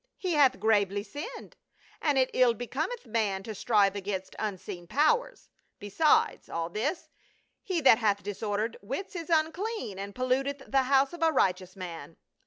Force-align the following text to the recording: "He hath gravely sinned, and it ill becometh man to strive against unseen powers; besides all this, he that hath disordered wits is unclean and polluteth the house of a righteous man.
"He 0.17 0.33
hath 0.33 0.59
gravely 0.59 1.03
sinned, 1.03 1.57
and 2.01 2.17
it 2.17 2.31
ill 2.33 2.55
becometh 2.55 3.05
man 3.05 3.43
to 3.43 3.53
strive 3.53 3.95
against 3.95 4.35
unseen 4.39 4.87
powers; 4.87 5.51
besides 5.77 6.49
all 6.49 6.71
this, 6.71 7.07
he 7.61 7.81
that 7.81 7.99
hath 7.99 8.23
disordered 8.23 8.77
wits 8.81 9.15
is 9.15 9.29
unclean 9.29 9.99
and 9.99 10.15
polluteth 10.15 10.63
the 10.71 10.81
house 10.89 11.13
of 11.13 11.21
a 11.21 11.31
righteous 11.31 11.75
man. 11.75 12.17